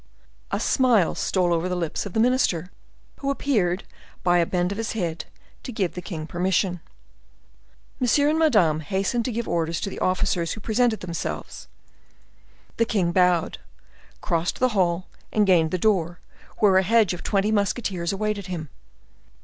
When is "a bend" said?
4.39-4.71